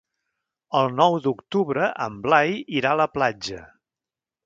El 0.79 0.89
nou 1.01 1.17
d'octubre 1.27 1.91
en 2.07 2.17
Blai 2.25 2.57
irà 2.83 2.95
a 2.97 3.01
la 3.07 3.11
platja. 3.19 3.65